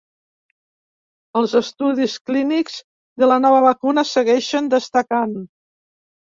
[1.41, 2.79] Els estudis clínics
[3.25, 5.41] de la nova vacuna segueixen destacant.